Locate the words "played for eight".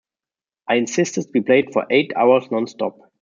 1.41-2.11